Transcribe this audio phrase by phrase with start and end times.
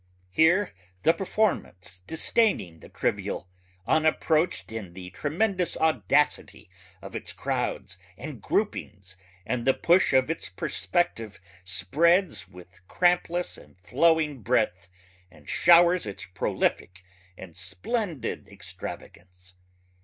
[0.31, 0.73] Here
[1.03, 3.47] the performance disdaining the trivial
[3.85, 6.71] unapproached in the tremendous audacity
[7.03, 13.77] of its crowds and groupings and the push of its perspective spreads with crampless and
[13.79, 14.89] flowing breadth
[15.29, 17.03] and showers its prolific
[17.37, 19.53] and splendid extravagance.